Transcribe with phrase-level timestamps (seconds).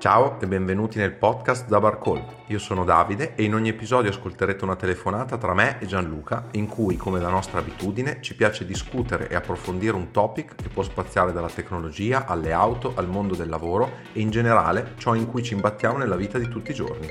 [0.00, 2.24] Ciao e benvenuti nel podcast da Barcall.
[2.46, 6.68] Io sono Davide e in ogni episodio ascolterete una telefonata tra me e Gianluca in
[6.68, 11.32] cui, come da nostra abitudine, ci piace discutere e approfondire un topic che può spaziare
[11.32, 15.52] dalla tecnologia alle auto, al mondo del lavoro e in generale ciò in cui ci
[15.52, 17.06] imbattiamo nella vita di tutti i giorni.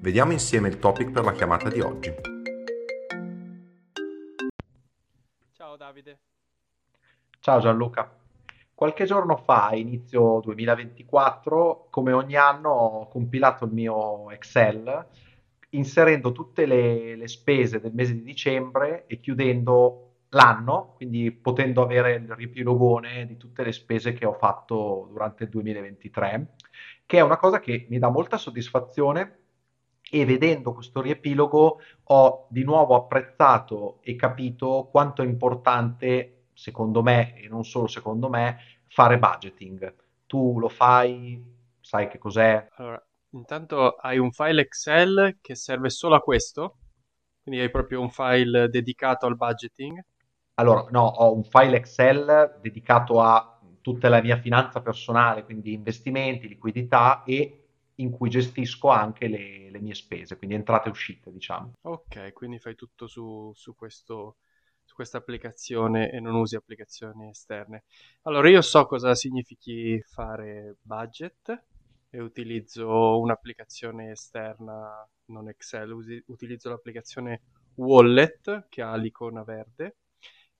[0.00, 2.14] Vediamo insieme il topic per la chiamata di oggi.
[5.54, 6.18] Ciao Davide.
[7.40, 8.15] Ciao Gianluca.
[8.76, 15.06] Qualche giorno fa, inizio 2024, come ogni anno ho compilato il mio Excel
[15.70, 22.16] inserendo tutte le, le spese del mese di dicembre e chiudendo l'anno, quindi potendo avere
[22.16, 26.56] il riepilogone di tutte le spese che ho fatto durante il 2023,
[27.06, 29.38] che è una cosa che mi dà molta soddisfazione
[30.10, 37.38] e vedendo questo riepilogo ho di nuovo apprezzato e capito quanto è importante secondo me,
[37.38, 39.94] e non solo secondo me, fare budgeting.
[40.26, 41.40] Tu lo fai,
[41.80, 42.66] sai che cos'è?
[42.76, 46.78] Allora, intanto hai un file Excel che serve solo a questo,
[47.42, 50.02] quindi hai proprio un file dedicato al budgeting.
[50.54, 56.48] Allora, no, ho un file Excel dedicato a tutta la mia finanza personale, quindi investimenti,
[56.48, 61.72] liquidità e in cui gestisco anche le, le mie spese, quindi entrate e uscite, diciamo.
[61.82, 64.38] Ok, quindi fai tutto su, su questo
[64.96, 67.84] questa applicazione e non usi applicazioni esterne.
[68.22, 71.64] Allora io so cosa significhi fare budget
[72.08, 77.42] e utilizzo un'applicazione esterna, non Excel, usi, utilizzo l'applicazione
[77.74, 79.96] Wallet che ha l'icona verde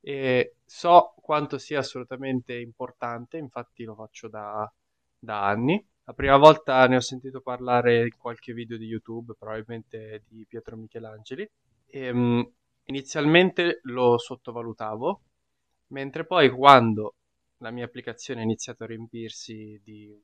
[0.00, 4.70] e so quanto sia assolutamente importante, infatti lo faccio da,
[5.18, 5.82] da anni.
[6.04, 10.76] La prima volta ne ho sentito parlare in qualche video di YouTube, probabilmente di Pietro
[10.76, 11.50] Michelangeli.
[11.86, 12.52] E, ehm,
[12.86, 15.20] inizialmente lo sottovalutavo,
[15.88, 17.14] mentre poi quando
[17.58, 20.20] la mia applicazione ha iniziato a riempirsi di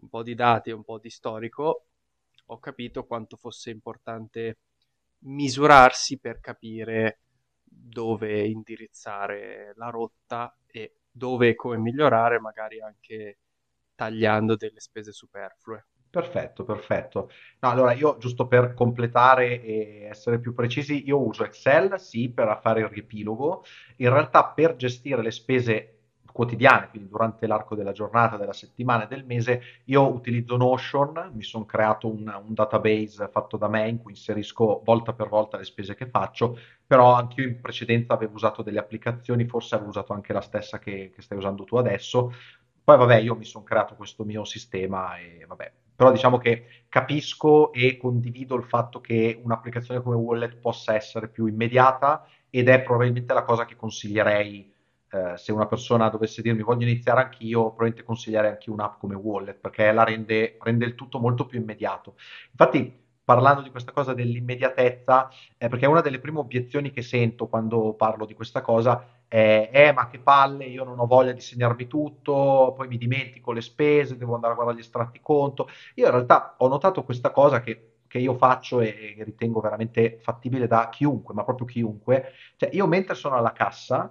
[0.00, 1.86] un po' di dati e un po' di storico,
[2.46, 4.58] ho capito quanto fosse importante
[5.20, 7.20] misurarsi per capire
[7.64, 13.38] dove indirizzare la rotta e dove e come migliorare, magari anche
[13.94, 15.86] tagliando delle spese superflue.
[16.10, 17.30] Perfetto, perfetto.
[17.60, 22.58] No, allora io giusto per completare e essere più precisi, io uso Excel, sì, per
[22.62, 23.62] fare il riepilogo.
[23.96, 25.92] In realtà per gestire le spese
[26.32, 31.42] quotidiane, quindi durante l'arco della giornata, della settimana e del mese, io utilizzo Notion, mi
[31.42, 35.64] sono creato un, un, database fatto da me in cui inserisco volta per volta le
[35.64, 40.12] spese che faccio, però anche io in precedenza avevo usato delle applicazioni, forse avevo usato
[40.12, 42.32] anche la stessa che, che stai usando tu adesso.
[42.84, 47.72] Poi vabbè, io mi sono creato questo mio sistema e vabbè, però diciamo che capisco
[47.72, 53.34] e condivido il fatto che un'applicazione come Wallet possa essere più immediata ed è probabilmente
[53.34, 54.72] la cosa che consiglierei
[55.10, 59.58] eh, se una persona dovesse dirmi voglio iniziare anch'io, probabilmente consiglierei anche un'app come Wallet
[59.58, 62.14] perché la rende, rende il tutto molto più immediato.
[62.52, 65.28] Infatti parlando di questa cosa dell'immediatezza,
[65.58, 69.92] eh, perché una delle prime obiezioni che sento quando parlo di questa cosa è, eh,
[69.92, 74.16] ma che palle, io non ho voglia di segnarmi tutto, poi mi dimentico le spese,
[74.16, 75.68] devo andare a guardare gli estratti conto.
[75.96, 80.18] Io in realtà ho notato questa cosa che, che io faccio e, e ritengo veramente
[80.22, 82.32] fattibile da chiunque, ma proprio chiunque.
[82.56, 84.10] Cioè, io mentre sono alla cassa,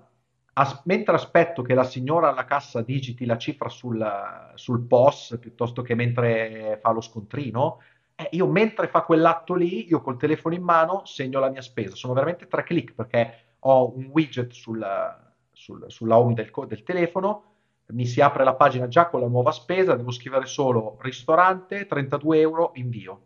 [0.53, 5.81] as- mentre aspetto che la signora alla cassa digiti la cifra sul, sul POS piuttosto
[5.81, 7.79] che mentre fa lo scontrino,
[8.19, 11.95] eh, io mentre fa quell'atto lì, io col telefono in mano segno la mia spesa.
[11.95, 14.83] Sono veramente tre clic perché ho un widget sul,
[15.51, 17.43] sul, sulla home del, del, telefono,
[17.89, 22.39] mi si apre la pagina già con la nuova spesa, devo scrivere solo ristorante, 32
[22.39, 23.21] euro, invio.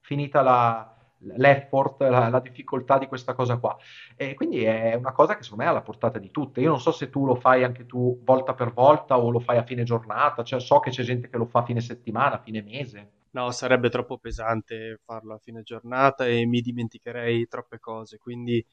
[0.00, 0.94] Finita la,
[1.36, 3.78] l'effort, la, la, difficoltà di questa cosa qua.
[4.14, 6.60] E quindi è una cosa che secondo me è alla portata di tutte.
[6.60, 9.56] Io non so se tu lo fai anche tu volta per volta o lo fai
[9.56, 12.42] a fine giornata, cioè so che c'è gente che lo fa a fine settimana, a
[12.42, 13.12] fine mese.
[13.32, 18.64] No, sarebbe troppo pesante farlo a fine giornata e mi dimenticherei troppe cose, quindi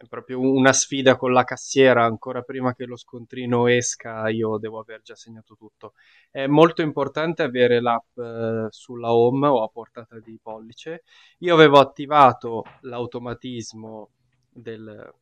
[0.00, 4.78] è proprio una sfida con la cassiera, ancora prima che lo scontrino esca io devo
[4.78, 5.94] aver già segnato tutto.
[6.30, 11.02] È molto importante avere l'app eh, sulla home o a portata di pollice.
[11.38, 14.10] Io avevo attivato l'automatismo
[14.52, 15.12] del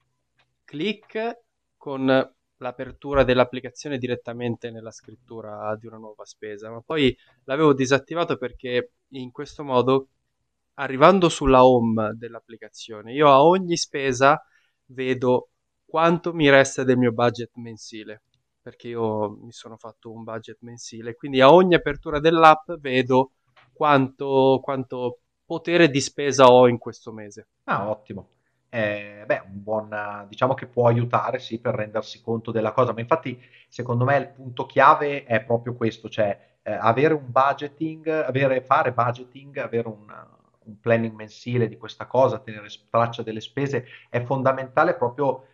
[0.65, 1.41] click
[1.79, 8.93] con l'apertura dell'applicazione direttamente nella scrittura di una nuova spesa, ma poi l'avevo disattivato perché
[9.11, 10.09] in questo modo
[10.75, 14.41] arrivando sulla home dell'applicazione io a ogni spesa
[14.87, 15.51] vedo
[15.85, 18.23] quanto mi resta del mio budget mensile,
[18.61, 23.33] perché io mi sono fatto un budget mensile, quindi a ogni apertura dell'app vedo
[23.73, 27.49] quanto, quanto potere di spesa ho in questo mese.
[27.65, 28.36] Ah, ottimo.
[28.77, 33.01] Eh, beh, un buon, diciamo che può aiutare, sì, per rendersi conto della cosa, ma
[33.01, 38.61] infatti secondo me il punto chiave è proprio questo, cioè eh, avere un budgeting, avere,
[38.61, 40.05] fare budgeting, avere un,
[40.65, 45.47] un planning mensile di questa cosa, tenere traccia delle spese, è fondamentale proprio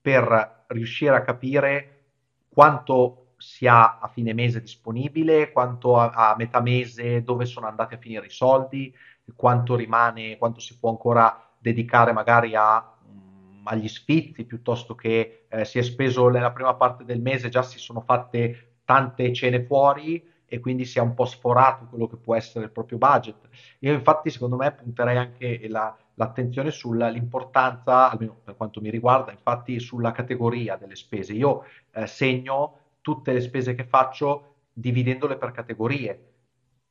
[0.00, 2.04] per riuscire a capire
[2.48, 7.94] quanto si ha a fine mese disponibile, quanto a, a metà mese, dove sono andati
[7.94, 8.94] a finire i soldi,
[9.36, 15.64] quanto rimane, quanto si può ancora dedicare magari a, um, agli sfizi piuttosto che eh,
[15.64, 20.28] si è speso nella prima parte del mese, già si sono fatte tante cene fuori
[20.44, 23.48] e quindi si è un po' sforato quello che può essere il proprio budget.
[23.78, 29.78] Io infatti secondo me punterei anche la, l'attenzione sull'importanza, almeno per quanto mi riguarda, infatti
[29.80, 31.32] sulla categoria delle spese.
[31.32, 36.32] Io eh, segno tutte le spese che faccio dividendole per categorie.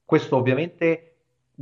[0.04, 1.11] Questo ovviamente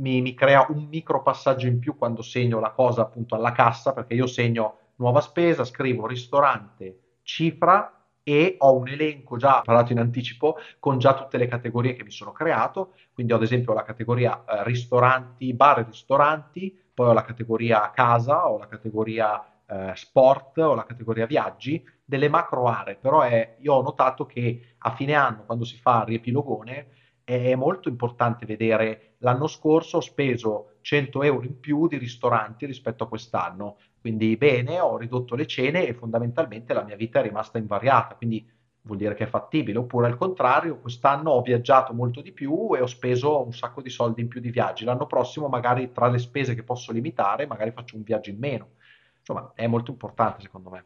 [0.00, 3.92] mi, mi crea un micro passaggio in più quando segno la cosa appunto alla cassa,
[3.92, 9.98] perché io segno nuova spesa, scrivo ristorante, cifra e ho un elenco già parlato in
[9.98, 13.82] anticipo con già tutte le categorie che mi sono creato, quindi ho ad esempio la
[13.82, 19.92] categoria eh, ristoranti, bar e ristoranti, poi ho la categoria casa, ho la categoria eh,
[19.94, 24.90] sport, ho la categoria viaggi, delle macro aree, però è, io ho notato che a
[24.94, 26.88] fine anno, quando si fa il riepilogone,
[27.30, 33.04] è molto importante vedere l'anno scorso ho speso 100 euro in più di ristoranti rispetto
[33.04, 37.58] a quest'anno, quindi bene, ho ridotto le cene e fondamentalmente la mia vita è rimasta
[37.58, 38.48] invariata, quindi
[38.82, 42.80] vuol dire che è fattibile, oppure al contrario, quest'anno ho viaggiato molto di più e
[42.80, 46.18] ho speso un sacco di soldi in più di viaggi, l'anno prossimo magari tra le
[46.18, 48.70] spese che posso limitare, magari faccio un viaggio in meno.
[49.18, 50.84] Insomma, è molto importante secondo me.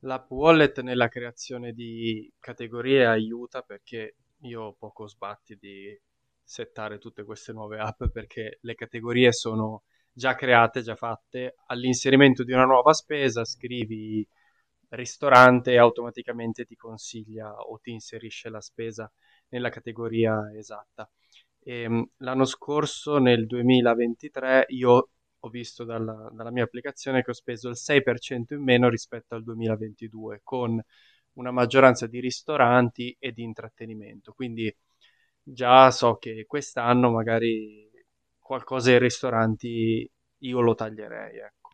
[0.00, 5.98] L'app wallet nella creazione di categorie aiuta perché io poco sbatti di
[6.42, 11.56] settare tutte queste nuove app perché le categorie sono già create, già fatte.
[11.66, 14.26] All'inserimento di una nuova spesa scrivi
[14.90, 19.10] ristorante e automaticamente ti consiglia o ti inserisce la spesa
[19.48, 21.08] nella categoria esatta.
[21.60, 25.08] E, ehm, l'anno scorso, nel 2023, io
[25.44, 29.42] ho visto dalla, dalla, mia applicazione che ho speso il 6% in meno rispetto al
[29.42, 30.80] 2022, con
[31.34, 34.32] una maggioranza di ristoranti e di intrattenimento.
[34.32, 34.74] Quindi
[35.42, 37.90] già so che quest'anno magari
[38.38, 40.08] qualcosa ai ristoranti
[40.38, 41.70] io lo taglierei, ecco.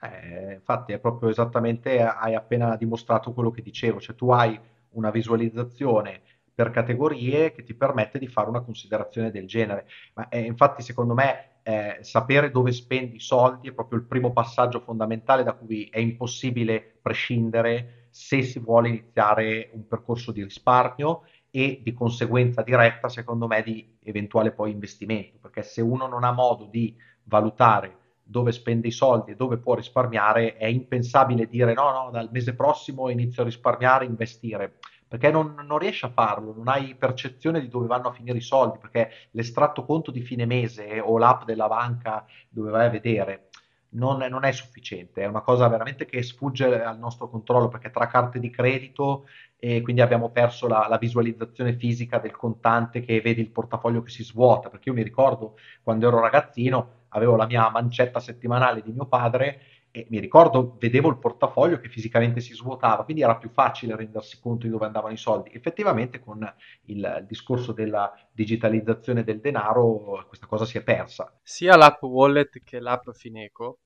[0.00, 4.58] Eh, infatti è proprio esattamente, hai appena dimostrato quello che dicevo, cioè tu hai
[4.90, 6.22] una visualizzazione
[6.54, 9.86] per categorie che ti permette di fare una considerazione del genere.
[10.14, 14.32] Ma eh, infatti secondo me eh, sapere dove spendi i soldi è proprio il primo
[14.32, 21.22] passaggio fondamentale da cui è impossibile prescindere se si vuole iniziare un percorso di risparmio
[21.50, 26.32] e di conseguenza diretta, secondo me, di eventuale poi investimento, perché se uno non ha
[26.32, 31.92] modo di valutare dove spende i soldi e dove può risparmiare, è impensabile dire no,
[31.92, 36.66] no, dal mese prossimo inizio a risparmiare, investire, perché non, non riesci a farlo, non
[36.66, 40.98] hai percezione di dove vanno a finire i soldi, perché l'estratto conto di fine mese
[40.98, 43.47] o l'app della banca dove vai a vedere
[43.90, 48.06] non, non, è sufficiente, è una cosa veramente che sfugge al nostro controllo perché tra
[48.06, 49.26] carte di credito
[49.58, 54.10] e quindi abbiamo perso la, la, visualizzazione fisica del contante che vedi il portafoglio che
[54.10, 58.92] si svuota, perché io mi ricordo quando ero ragazzino avevo la mia mancetta settimanale di
[58.92, 59.60] mio padre
[59.98, 64.38] e mi ricordo, vedevo il portafoglio che fisicamente si svuotava, quindi era più facile rendersi
[64.40, 65.50] conto di dove andavano i soldi.
[65.52, 66.48] Effettivamente con
[66.84, 71.36] il, discorso della digitalizzazione del denaro questa cosa si è persa.
[71.42, 73.80] Sia l'app wallet che l'app Fineco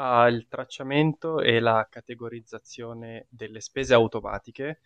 [0.00, 4.80] ha il tracciamento e la categorizzazione delle spese automatiche.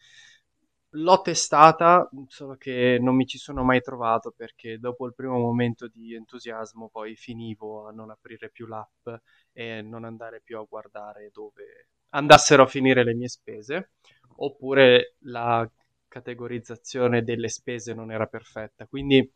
[0.96, 5.88] L'ho testata, solo che non mi ci sono mai trovato perché dopo il primo momento
[5.88, 9.08] di entusiasmo poi finivo a non aprire più l'app
[9.52, 13.92] e non andare più a guardare dove andassero a finire le mie spese,
[14.36, 15.66] oppure la
[16.08, 18.86] categorizzazione delle spese non era perfetta.
[18.86, 19.32] Quindi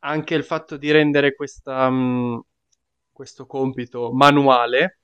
[0.00, 2.42] anche il fatto di rendere questa, mh,
[3.12, 5.00] questo compito manuale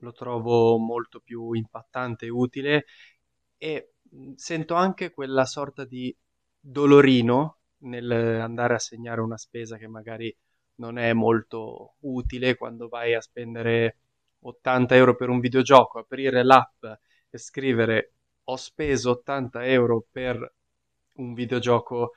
[0.00, 2.84] lo trovo molto più impattante e utile
[3.58, 3.93] e
[4.36, 6.14] sento anche quella sorta di
[6.58, 10.34] dolorino nel andare a segnare una spesa che magari
[10.76, 13.98] non è molto utile quando vai a spendere
[14.40, 16.84] 80 euro per un videogioco, aprire l'app
[17.30, 18.12] e scrivere
[18.44, 20.54] ho speso 80 euro per
[21.14, 22.12] un videogioco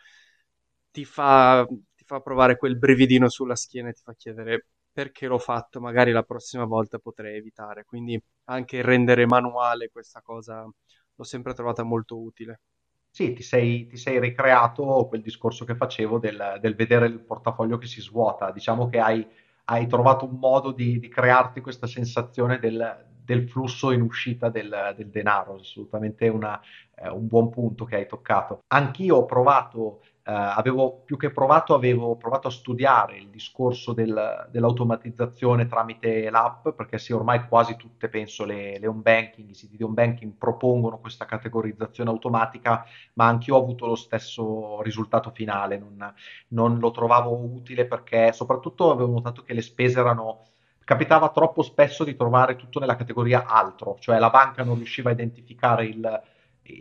[0.92, 5.38] ti fa, ti fa provare quel brividino sulla schiena e ti fa chiedere perché l'ho
[5.38, 7.86] fatto, magari la prossima volta potrei evitare.
[7.86, 10.68] Quindi anche rendere manuale questa cosa
[11.18, 12.62] l'ho sempre trovata molto utile.
[13.10, 17.80] Sì, ti sei, ti sei ricreato quel discorso che facevo del, del, vedere il portafoglio
[17.80, 18.52] che si svuota.
[18.52, 19.28] Diciamo che hai,
[19.66, 24.94] hai trovato un modo di, di, crearti questa sensazione del, del flusso in uscita del,
[24.96, 25.56] del denaro.
[25.56, 26.62] Assolutamente una,
[26.96, 28.60] eh, un buon punto che hai toccato.
[28.68, 34.50] Anch'io ho provato eh, avevo più che provato, avevo provato a studiare il discorso del,
[34.52, 39.78] dell'automatizzazione tramite l'app, perché sì, ormai quasi tutte, penso, le, le home banking, i siti
[39.78, 45.32] di home banking propongono questa categorizzazione automatica, ma anche io ho avuto lo stesso risultato
[45.32, 46.14] finale, non,
[46.50, 50.44] non lo trovavo utile perché soprattutto avevo notato che le spese erano
[50.84, 55.14] capitava troppo spesso di trovare tutto nella categoria altro, cioè la banca non riusciva a
[55.14, 56.22] identificare il,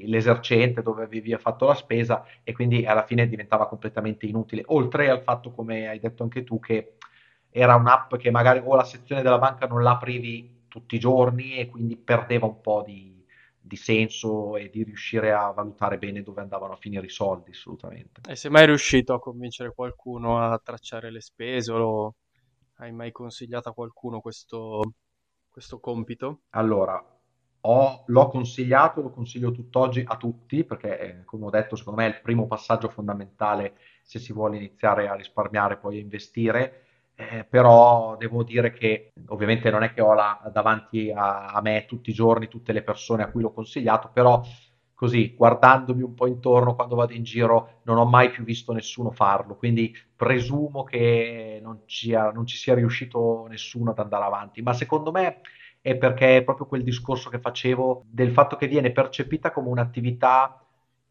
[0.07, 4.63] l'esercente dove avevi fatto la spesa e quindi alla fine diventava completamente inutile.
[4.67, 6.97] Oltre al fatto, come hai detto anche tu, che
[7.51, 11.57] era un'app che magari o la sezione della banca non la aprivi tutti i giorni
[11.57, 13.25] e quindi perdeva un po' di,
[13.59, 18.21] di senso e di riuscire a valutare bene dove andavano a finire i soldi, assolutamente.
[18.29, 22.15] E sei mai riuscito a convincere qualcuno a tracciare le spese o
[22.77, 24.93] hai mai consigliato a qualcuno questo,
[25.49, 26.43] questo compito?
[26.51, 27.03] Allora,
[27.69, 32.07] ho, l'ho consigliato, lo consiglio tutt'oggi a tutti, perché eh, come ho detto, secondo me
[32.07, 36.83] è il primo passaggio fondamentale se si vuole iniziare a risparmiare, poi a investire.
[37.19, 41.87] Eh, però devo dire che ovviamente non è che ho la, davanti a, a, me
[41.87, 44.43] tutti i giorni tutte le persone a cui l'ho consigliato, però
[44.95, 49.11] così guardandomi un po' intorno quando vado in giro non ho mai più visto nessuno
[49.11, 54.75] farlo, quindi presumo che non ci, non ci sia riuscito nessuno ad andare avanti, ma
[54.75, 55.41] secondo me
[55.87, 60.67] è perché è proprio quel discorso che facevo del fatto che viene percepita come un'attività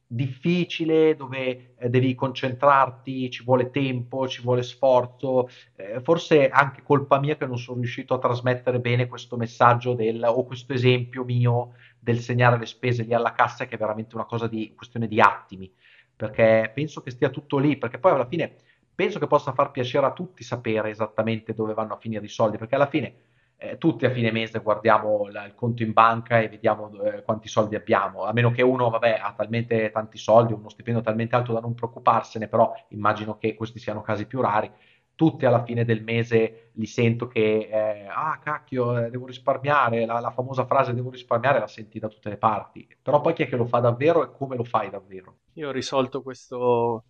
[0.05, 5.47] difficile dove eh, devi concentrarti, ci vuole tempo, ci vuole sforzo.
[5.77, 10.21] Eh, forse anche colpa mia che non sono riuscito a trasmettere bene questo messaggio del,
[10.25, 14.25] o questo esempio mio del segnare le spese lì alla cassa, che è veramente una
[14.25, 15.71] cosa di questione di attimi,
[16.13, 18.57] perché penso che stia tutto lì, perché poi alla fine
[18.93, 22.57] penso che possa far piacere a tutti sapere esattamente dove vanno a finire i soldi,
[22.57, 23.15] perché alla fine
[23.57, 27.47] eh, tutti a fine mese guardiamo la, il conto in banca e vediamo eh, quanti
[27.47, 31.53] soldi abbiamo, a meno che uno vabbè, ha talmente tanti soldi, uno stipendio talmente alto
[31.53, 34.71] da non preoccuparsene, però immagino che questi siano casi più rari.
[35.15, 40.19] Tutti alla fine del mese li sento che, eh, ah cacchio, eh, devo risparmiare, la,
[40.19, 43.47] la, famosa frase devo risparmiare la senti da tutte le parti, però poi chi è
[43.47, 45.37] che lo fa davvero e come lo fai davvero?
[45.53, 47.05] Io ho risolto questo,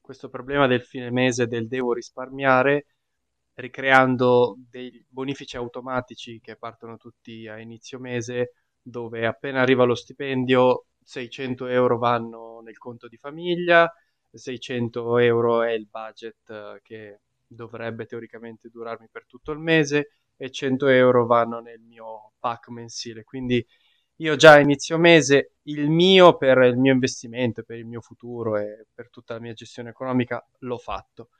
[0.00, 2.86] questo problema del fine mese del devo risparmiare
[3.54, 10.86] ricreando dei bonifici automatici che partono tutti a inizio mese, dove appena arriva lo stipendio
[11.02, 13.90] 600 euro vanno nel conto di famiglia,
[14.32, 20.50] 600 euro è il budget eh, che dovrebbe teoricamente durarmi per tutto il mese e
[20.50, 23.22] 100 euro vanno nel mio pack mensile.
[23.22, 23.64] Quindi
[24.16, 28.56] io già a inizio mese il mio per il mio investimento, per il mio futuro
[28.56, 31.30] e per tutta la mia gestione economica l'ho fatto.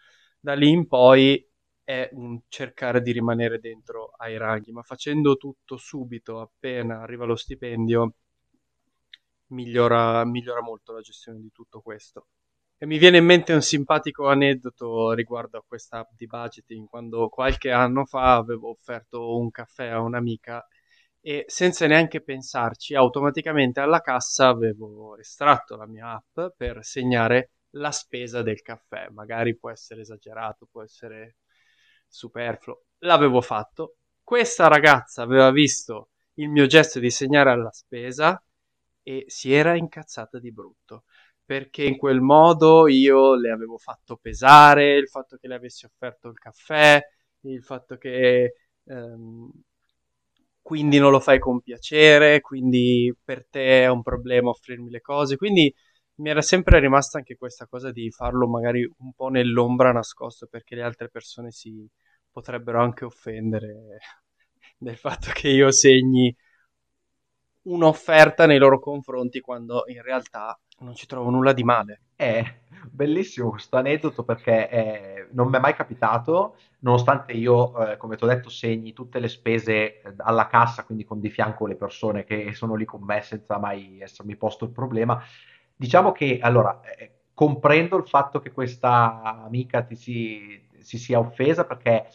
[0.41, 1.45] Da lì in poi
[1.85, 7.37] è un cercare di rimanere dentro ai ranghi, ma facendo tutto subito, appena arriva lo
[7.37, 8.15] stipendio,
[9.49, 12.29] migliora, migliora molto la gestione di tutto questo.
[12.79, 17.29] E mi viene in mente un simpatico aneddoto riguardo a questa app di budgeting, quando
[17.29, 20.67] qualche anno fa avevo offerto un caffè a un'amica
[21.21, 27.91] e senza neanche pensarci, automaticamente alla cassa avevo estratto la mia app per segnare la
[27.93, 29.09] spesa del caffè.
[29.11, 31.37] Magari può essere esagerato, può essere
[32.15, 33.97] superfluo, l'avevo fatto.
[34.23, 38.43] Questa ragazza aveva visto il mio gesto di segnare alla spesa
[39.03, 41.05] e si era incazzata di brutto
[41.45, 46.29] perché in quel modo io le avevo fatto pesare il fatto che le avessi offerto
[46.29, 47.01] il caffè,
[47.43, 48.55] il fatto che
[48.85, 49.51] ehm,
[50.63, 55.37] quindi non lo fai con piacere, quindi per te è un problema offrirmi le cose,
[55.37, 55.73] quindi
[56.17, 60.75] mi era sempre rimasta anche questa cosa di farlo magari un po' nell'ombra nascosto perché
[60.77, 61.87] le altre persone si
[62.35, 64.01] potrebbero anche offendere
[64.77, 66.37] del fatto che io segni
[67.63, 72.01] un'offerta nei loro confronti quando in realtà non ci trovo nulla di male.
[72.17, 72.43] È
[72.91, 78.25] bellissimo questo aneddoto perché eh, non mi è mai capitato, nonostante io, eh, come ti
[78.25, 82.25] ho detto, segni tutte le spese eh, alla cassa, quindi con di fianco le persone
[82.25, 85.23] che sono lì con me senza mai essermi posto il problema.
[85.75, 91.65] Diciamo che allora eh, comprendo il fatto che questa amica ti si, si sia offesa
[91.65, 92.07] perché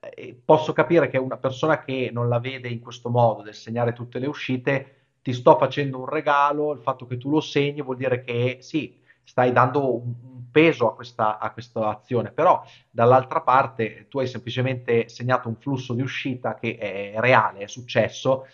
[0.00, 3.92] eh, posso capire che una persona che non la vede in questo modo del segnare
[3.92, 7.96] tutte le uscite ti sto facendo un regalo, il fatto che tu lo segni vuol
[7.96, 14.06] dire che sì, stai dando un peso a questa, a questa azione, però dall'altra parte
[14.08, 18.46] tu hai semplicemente segnato un flusso di uscita che è reale, è successo,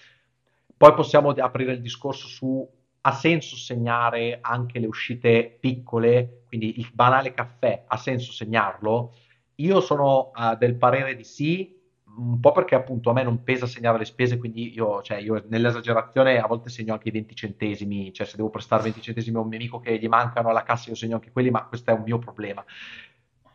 [0.76, 2.68] poi possiamo aprire il discorso su
[3.06, 9.14] ha senso segnare anche le uscite piccole, quindi il banale caffè, ha senso segnarlo?
[9.56, 11.75] Io sono uh, del parere di sì,
[12.18, 15.42] un po' perché appunto a me non pesa segnare le spese, quindi io, cioè, io
[15.48, 19.40] nell'esagerazione a volte segno anche i 20 centesimi, cioè se devo prestare 20 centesimi a
[19.40, 21.94] un mio amico che gli mancano alla cassa io segno anche quelli, ma questo è
[21.94, 22.64] un mio problema.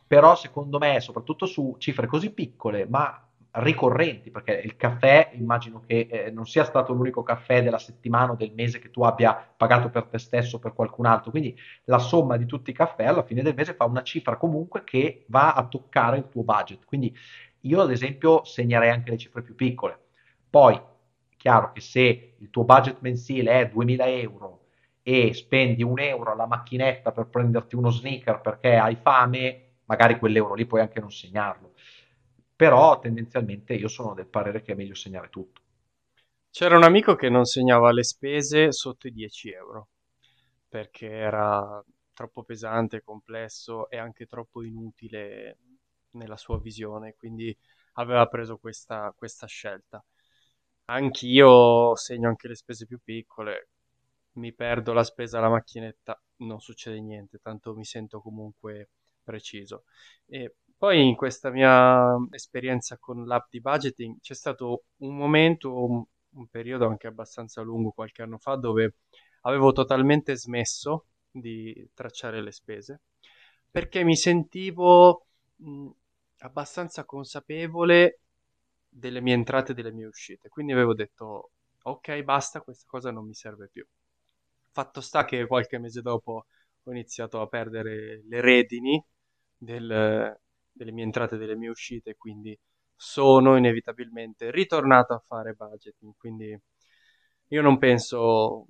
[0.07, 6.07] Però secondo me, soprattutto su cifre così piccole, ma ricorrenti, perché il caffè immagino che
[6.09, 9.89] eh, non sia stato l'unico caffè della settimana o del mese che tu abbia pagato
[9.89, 13.23] per te stesso o per qualcun altro, quindi la somma di tutti i caffè alla
[13.23, 16.85] fine del mese fa una cifra comunque che va a toccare il tuo budget.
[16.85, 17.13] Quindi
[17.61, 19.99] io ad esempio segnerei anche le cifre più piccole.
[20.49, 20.79] Poi,
[21.35, 24.59] chiaro che se il tuo budget mensile è 2000 euro
[25.03, 30.53] e spendi un euro alla macchinetta per prenderti uno sneaker perché hai fame, magari quell'euro
[30.53, 31.71] lì puoi anche non segnarlo
[32.61, 35.61] però tendenzialmente io sono del parere che è meglio segnare tutto.
[36.51, 39.87] C'era un amico che non segnava le spese sotto i 10 euro
[40.69, 45.57] perché era troppo pesante, complesso e anche troppo inutile
[46.11, 47.57] nella sua visione, quindi
[47.93, 50.05] aveva preso questa, questa scelta.
[50.85, 53.69] Anch'io segno anche le spese più piccole,
[54.33, 58.89] mi perdo la spesa alla macchinetta, non succede niente, tanto mi sento comunque
[59.23, 59.85] preciso.
[60.27, 66.03] E poi in questa mia esperienza con l'app di budgeting c'è stato un momento, un,
[66.31, 68.95] un periodo anche abbastanza lungo, qualche anno fa, dove
[69.41, 73.01] avevo totalmente smesso di tracciare le spese
[73.69, 75.89] perché mi sentivo mh,
[76.39, 78.21] abbastanza consapevole
[78.89, 80.49] delle mie entrate e delle mie uscite.
[80.49, 81.51] Quindi avevo detto,
[81.83, 83.85] ok, basta, questa cosa non mi serve più.
[84.71, 86.45] Fatto sta che qualche mese dopo
[86.83, 89.03] ho iniziato a perdere le redini
[89.57, 90.37] del,
[90.71, 92.57] delle mie entrate e delle mie uscite, quindi
[92.95, 96.57] sono inevitabilmente ritornato a fare budgeting, quindi
[97.47, 98.67] io non penso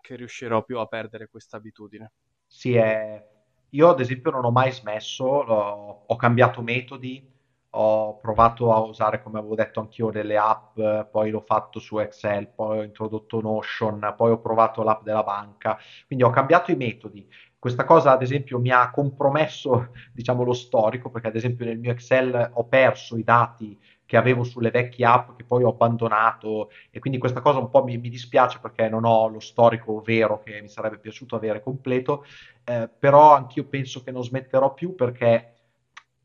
[0.00, 2.12] che riuscirò più a perdere questa abitudine.
[2.46, 3.22] Sì, è...
[3.70, 7.36] io ad esempio non ho mai smesso, ho, ho cambiato metodi,
[7.70, 10.80] ho provato a usare, come avevo detto anch'io, delle app,
[11.10, 15.78] poi l'ho fatto su Excel, poi ho introdotto Notion, poi ho provato l'app della banca,
[16.06, 21.10] quindi ho cambiato i metodi questa cosa, ad esempio, mi ha compromesso, diciamo, lo storico,
[21.10, 25.36] perché ad esempio nel mio Excel ho perso i dati che avevo sulle vecchie app
[25.36, 29.04] che poi ho abbandonato e quindi questa cosa un po' mi, mi dispiace perché non
[29.04, 32.24] ho lo storico vero che mi sarebbe piaciuto avere completo,
[32.64, 35.56] eh, però anch'io penso che non smetterò più perché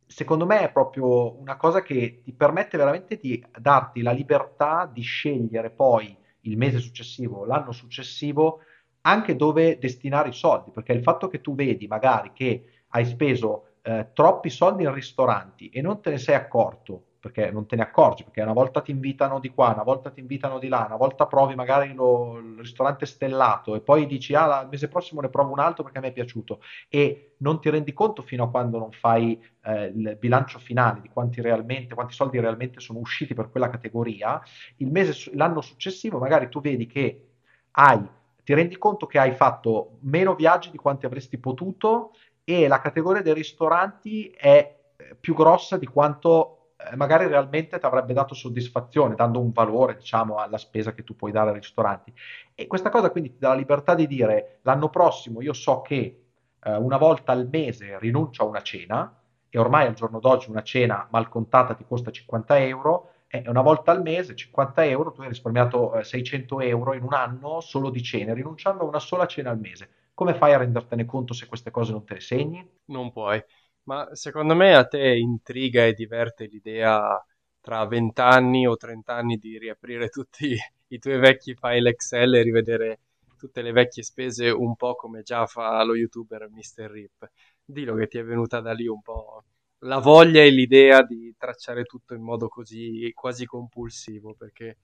[0.05, 5.01] secondo me è proprio una cosa che ti permette veramente di darti la libertà di
[5.01, 8.59] scegliere poi il mese successivo, l'anno successivo,
[9.05, 13.67] anche dove destinare i soldi, perché il fatto che tu vedi magari che hai speso
[13.81, 17.83] eh, troppi soldi in ristoranti e non te ne sei accorto, perché non te ne
[17.83, 20.97] accorgi, perché una volta ti invitano di qua, una volta ti invitano di là, una
[20.97, 25.29] volta provi magari lo, il ristorante stellato e poi dici ah il mese prossimo ne
[25.29, 26.59] provo un altro perché mi è piaciuto.
[26.89, 31.09] E non ti rendi conto fino a quando non fai eh, il bilancio finale di
[31.09, 34.41] quanti realmente, quanti soldi realmente sono usciti per quella categoria,
[34.77, 37.27] il mese, l'anno successivo magari tu vedi che
[37.71, 38.05] hai
[38.43, 43.21] ti rendi conto che hai fatto meno viaggi di quanti avresti potuto e la categoria
[43.21, 49.15] dei ristoranti è eh, più grossa di quanto eh, magari realmente ti avrebbe dato soddisfazione,
[49.15, 52.13] dando un valore, diciamo, alla spesa che tu puoi dare ai ristoranti.
[52.53, 56.23] E questa cosa quindi ti dà la libertà di dire l'anno prossimo io so che
[56.63, 59.17] eh, una volta al mese rinuncio a una cena
[59.49, 63.61] e ormai al giorno d'oggi una cena mal contata ti costa 50 euro, eh, una
[63.61, 67.89] volta al mese, 50 euro, tu hai risparmiato eh, 600 euro in un anno solo
[67.89, 69.89] di cene, rinunciando a una sola cena al mese.
[70.13, 72.69] Come fai a rendertene conto se queste cose non te le segni?
[72.85, 73.43] Non puoi.
[73.85, 77.19] Ma secondo me a te intriga e diverte l'idea
[77.59, 80.55] tra 20 anni o 30 anni di riaprire tutti
[80.89, 82.99] i tuoi vecchi file Excel e rivedere
[83.35, 86.87] tutte le vecchie spese un po' come già fa lo youtuber Mr.
[86.87, 87.31] Rip.
[87.65, 89.43] Dillo che ti è venuta da lì un po'
[89.79, 94.77] la voglia e l'idea di tracciare tutto in modo così quasi compulsivo, perché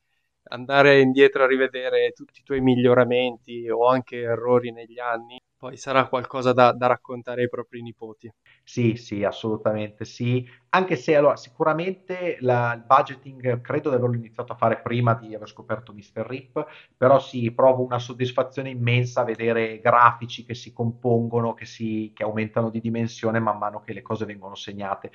[0.49, 6.07] andare indietro a rivedere tutti i tuoi miglioramenti o anche errori negli anni, poi sarà
[6.07, 8.31] qualcosa da, da, raccontare ai propri nipoti.
[8.63, 10.47] Sì, sì, assolutamente sì.
[10.69, 15.35] Anche se allora, sicuramente la, il budgeting credo di averlo iniziato a fare prima di
[15.35, 16.25] aver scoperto Mr.
[16.25, 22.11] Rip, però sì, provo una soddisfazione immensa a vedere grafici che si compongono, che, si,
[22.15, 25.11] che aumentano di dimensione man mano che le cose vengono segnate.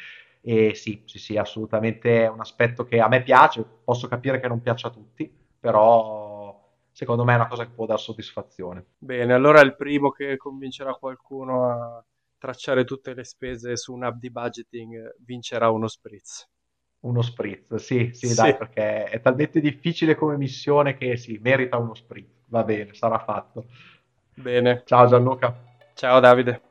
[0.47, 4.49] E sì, sì, sì, assolutamente è un aspetto che a me piace, posso capire che
[4.49, 6.61] non piaccia a tutti, però
[6.93, 8.85] secondo me è una cosa che può dare soddisfazione.
[8.99, 12.05] Bene, allora il primo che convincerà qualcuno a
[12.39, 16.49] tracciare tutte le spese su un'app di budgeting vincerà uno spritz.
[17.05, 21.77] Uno spritz, sì, sì, sì, dai, perché è talmente difficile come missione che sì, merita
[21.77, 22.47] uno spritz.
[22.47, 23.67] Va bene, sarà fatto.
[24.37, 24.83] Bene.
[24.87, 25.55] Ciao Gianluca.
[25.95, 26.63] Ciao Davide.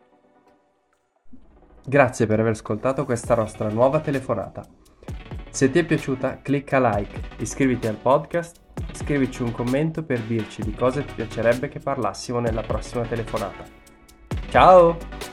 [1.86, 4.66] Grazie per aver ascoltato questa nostra nuova telefonata.
[5.50, 8.62] Se ti è piaciuta, clicca like, iscriviti al podcast,
[8.94, 13.64] scrivici un commento per dirci di cosa ti piacerebbe che parlassimo nella prossima telefonata.
[14.50, 15.33] Ciao!